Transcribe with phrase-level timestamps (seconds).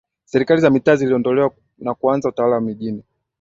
[0.25, 3.03] Serikali za Mitaa ziliondolewa na kuanza Utawala Mijini